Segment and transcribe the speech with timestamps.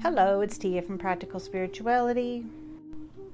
[0.00, 2.44] Hello, it's Tia from Practical Spirituality.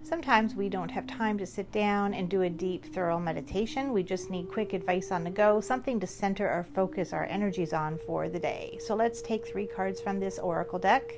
[0.02, 3.92] Sometimes we don't have time to sit down and do a deep, thorough meditation.
[3.92, 7.72] We just need quick advice on the go, something to center or focus our energies
[7.72, 8.78] on for the day.
[8.80, 11.14] So let's take three cards from this oracle deck.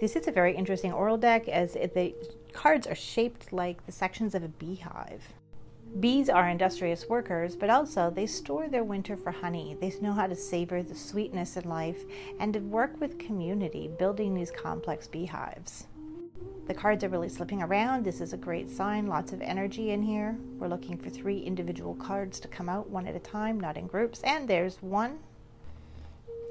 [0.00, 2.14] This is a very interesting oracle deck as the
[2.52, 5.34] cards are shaped like the sections of a beehive.
[6.00, 9.76] Bees are industrious workers, but also they store their winter for honey.
[9.80, 12.02] They know how to savor the sweetness in life
[12.40, 15.86] and to work with community, building these complex beehives.
[16.66, 18.04] The cards are really slipping around.
[18.04, 20.36] This is a great sign, lots of energy in here.
[20.58, 23.86] We're looking for three individual cards to come out one at a time, not in
[23.86, 24.20] groups.
[24.22, 25.20] And there's one.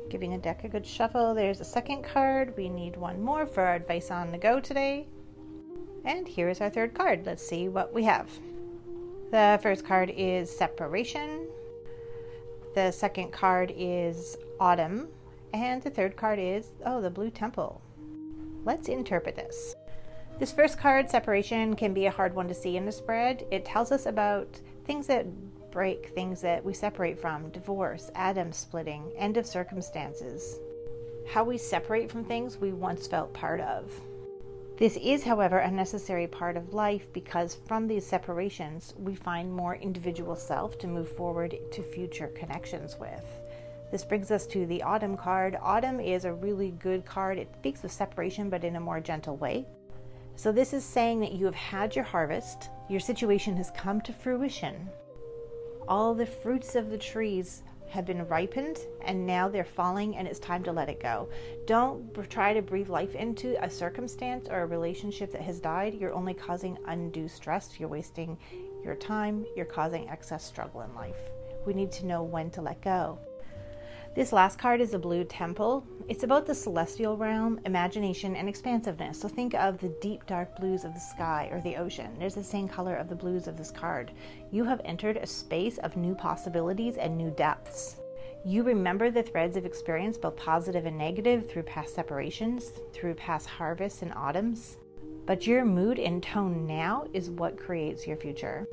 [0.10, 1.34] Giving a deck a good shuffle.
[1.34, 2.56] There's a second card.
[2.56, 5.08] We need one more for our advice on the go today.
[6.06, 7.26] And here's our third card.
[7.26, 8.30] Let's see what we have.
[9.34, 11.48] The first card is Separation.
[12.76, 15.08] The second card is Autumn.
[15.56, 17.82] And the third card is, oh, the Blue Temple.
[18.64, 19.76] Let's interpret this.
[20.38, 23.48] This first card, Separation, can be a hard one to see in the spread.
[23.50, 25.26] It tells us about things that
[25.72, 30.60] break, things that we separate from, divorce, atom splitting, end of circumstances,
[31.28, 33.92] how we separate from things we once felt part of.
[34.78, 39.76] This is, however, a necessary part of life because from these separations we find more
[39.76, 43.24] individual self to move forward to future connections with.
[43.92, 45.56] This brings us to the Autumn card.
[45.62, 47.38] Autumn is a really good card.
[47.38, 49.68] It speaks of separation but in a more gentle way.
[50.36, 54.12] So, this is saying that you have had your harvest, your situation has come to
[54.12, 54.90] fruition.
[55.88, 57.62] All the fruits of the trees
[57.94, 61.30] have been ripened and now they're falling and it's time to let it go.
[61.68, 65.94] Don't try to breathe life into a circumstance or a relationship that has died.
[65.94, 67.80] You're only causing undue stress.
[67.80, 68.36] You're wasting
[68.84, 69.46] your time.
[69.56, 71.30] You're causing excess struggle in life.
[71.68, 73.20] We need to know when to let go.
[74.16, 75.84] This last card is a Blue Temple.
[76.08, 79.20] It's about the celestial realm, imagination, and expansiveness.
[79.20, 82.12] So think of the deep dark blues of the sky or the ocean.
[82.20, 84.12] There's the same color of the blues of this card.
[84.52, 87.96] You have entered a space of new possibilities and new depths.
[88.46, 93.48] You remember the threads of experience, both positive and negative, through past separations, through past
[93.48, 94.78] harvests and autumns.
[95.26, 98.68] But your mood and tone now is what creates your future.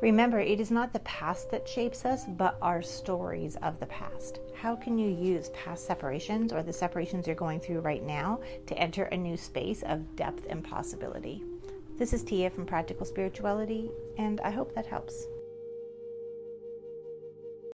[0.00, 4.40] Remember, it is not the past that shapes us, but our stories of the past.
[4.54, 8.78] How can you use past separations or the separations you're going through right now to
[8.78, 11.42] enter a new space of depth and possibility?
[11.96, 15.26] This is Tia from Practical Spirituality, and I hope that helps.